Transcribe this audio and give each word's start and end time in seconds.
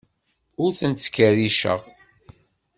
Ur 0.63 0.71
tent-ttkerriceɣ. 0.79 1.79